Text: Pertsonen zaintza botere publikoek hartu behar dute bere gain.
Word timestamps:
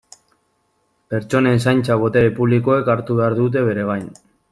Pertsonen 1.13 1.61
zaintza 1.67 1.97
botere 2.05 2.31
publikoek 2.39 2.89
hartu 2.95 3.19
behar 3.21 3.37
dute 3.41 3.63
bere 3.69 3.85
gain. 3.91 4.09